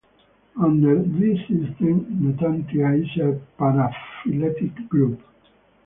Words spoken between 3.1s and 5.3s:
a paraphyletic group.